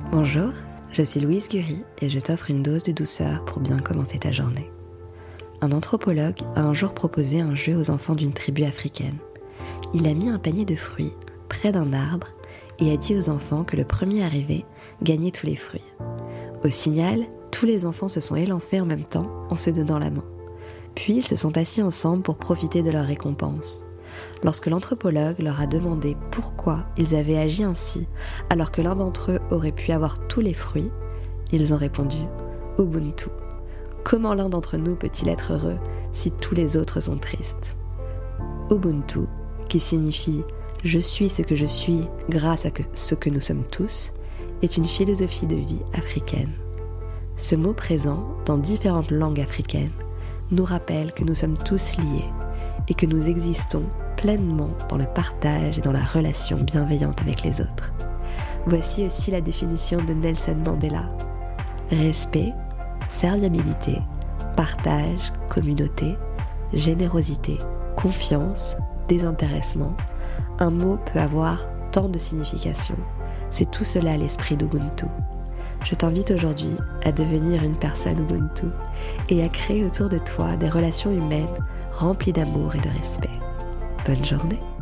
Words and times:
Bonjour, 0.00 0.50
je 0.90 1.02
suis 1.02 1.20
Louise 1.20 1.48
Gury 1.48 1.84
et 2.02 2.10
je 2.10 2.18
t'offre 2.18 2.50
une 2.50 2.64
dose 2.64 2.82
de 2.82 2.90
douceur 2.90 3.44
pour 3.44 3.60
bien 3.60 3.78
commencer 3.78 4.18
ta 4.18 4.32
journée. 4.32 4.68
Un 5.60 5.70
anthropologue 5.70 6.40
a 6.56 6.62
un 6.62 6.74
jour 6.74 6.94
proposé 6.94 7.40
un 7.40 7.54
jeu 7.54 7.76
aux 7.76 7.90
enfants 7.90 8.16
d'une 8.16 8.32
tribu 8.32 8.64
africaine. 8.64 9.18
Il 9.94 10.08
a 10.08 10.14
mis 10.14 10.28
un 10.28 10.40
panier 10.40 10.64
de 10.64 10.74
fruits 10.74 11.12
près 11.48 11.70
d'un 11.70 11.92
arbre 11.92 12.26
et 12.80 12.92
a 12.92 12.96
dit 12.96 13.16
aux 13.16 13.28
enfants 13.28 13.62
que 13.62 13.76
le 13.76 13.84
premier 13.84 14.24
arrivé 14.24 14.64
gagnait 15.00 15.30
tous 15.30 15.46
les 15.46 15.56
fruits. 15.56 15.84
Au 16.64 16.70
signal, 16.70 17.24
tous 17.52 17.64
les 17.64 17.86
enfants 17.86 18.08
se 18.08 18.20
sont 18.20 18.34
élancés 18.34 18.80
en 18.80 18.86
même 18.86 19.04
temps 19.04 19.30
en 19.48 19.56
se 19.56 19.70
donnant 19.70 20.00
la 20.00 20.10
main. 20.10 20.24
Puis 20.96 21.14
ils 21.14 21.26
se 21.26 21.36
sont 21.36 21.56
assis 21.56 21.82
ensemble 21.82 22.24
pour 22.24 22.36
profiter 22.36 22.82
de 22.82 22.90
leur 22.90 23.06
récompense. 23.06 23.84
Lorsque 24.42 24.66
l'anthropologue 24.66 25.38
leur 25.38 25.60
a 25.60 25.66
demandé 25.66 26.16
pourquoi 26.30 26.80
ils 26.96 27.14
avaient 27.14 27.38
agi 27.38 27.64
ainsi 27.64 28.06
alors 28.50 28.72
que 28.72 28.82
l'un 28.82 28.96
d'entre 28.96 29.32
eux 29.32 29.40
aurait 29.50 29.72
pu 29.72 29.92
avoir 29.92 30.26
tous 30.26 30.40
les 30.40 30.54
fruits, 30.54 30.90
ils 31.52 31.72
ont 31.72 31.78
répondu 31.78 32.18
Ubuntu. 32.78 33.28
Comment 34.02 34.34
l'un 34.34 34.48
d'entre 34.48 34.76
nous 34.76 34.96
peut-il 34.96 35.28
être 35.28 35.52
heureux 35.52 35.78
si 36.12 36.30
tous 36.30 36.54
les 36.54 36.76
autres 36.76 37.00
sont 37.00 37.16
tristes? 37.16 37.76
Ubuntu, 38.70 39.20
qui 39.68 39.80
signifie 39.80 40.42
je 40.84 40.98
suis 40.98 41.30
ce 41.30 41.40
que 41.40 41.54
je 41.54 41.64
suis 41.64 42.02
grâce 42.28 42.66
à 42.66 42.70
ce 42.92 43.14
que 43.14 43.30
nous 43.30 43.40
sommes 43.40 43.64
tous, 43.70 44.12
est 44.62 44.76
une 44.76 44.86
philosophie 44.86 45.46
de 45.46 45.56
vie 45.56 45.80
africaine. 45.94 46.52
Ce 47.36 47.54
mot 47.54 47.72
présent 47.72 48.28
dans 48.44 48.58
différentes 48.58 49.10
langues 49.10 49.40
africaines 49.40 49.90
nous 50.50 50.64
rappelle 50.64 51.12
que 51.12 51.24
nous 51.24 51.34
sommes 51.34 51.56
tous 51.56 51.96
liés 51.96 52.28
et 52.88 52.94
que 52.94 53.06
nous 53.06 53.28
existons 53.28 53.84
pleinement 54.24 54.70
dans 54.88 54.96
le 54.96 55.04
partage 55.04 55.76
et 55.76 55.82
dans 55.82 55.92
la 55.92 56.02
relation 56.02 56.56
bienveillante 56.56 57.20
avec 57.20 57.42
les 57.42 57.60
autres. 57.60 57.92
Voici 58.64 59.04
aussi 59.04 59.30
la 59.30 59.42
définition 59.42 60.02
de 60.02 60.14
Nelson 60.14 60.56
Mandela. 60.64 61.10
Respect, 61.90 62.54
serviabilité, 63.10 63.98
partage, 64.56 65.30
communauté, 65.50 66.16
générosité, 66.72 67.58
confiance, 67.96 68.78
désintéressement. 69.08 69.94
Un 70.58 70.70
mot 70.70 70.98
peut 71.12 71.20
avoir 71.20 71.58
tant 71.92 72.08
de 72.08 72.18
significations. 72.18 72.96
C'est 73.50 73.70
tout 73.70 73.84
cela 73.84 74.16
l'esprit 74.16 74.56
d'Ubuntu. 74.56 75.04
Je 75.84 75.94
t'invite 75.94 76.30
aujourd'hui 76.30 76.76
à 77.04 77.12
devenir 77.12 77.62
une 77.62 77.76
personne 77.76 78.20
Ubuntu 78.20 78.68
et 79.28 79.42
à 79.42 79.48
créer 79.48 79.84
autour 79.84 80.08
de 80.08 80.16
toi 80.16 80.56
des 80.56 80.70
relations 80.70 81.12
humaines 81.12 81.46
remplies 81.92 82.32
d'amour 82.32 82.74
et 82.74 82.80
de 82.80 82.88
respect. 82.88 83.33
Bonne 84.06 84.24
journée 84.24 84.73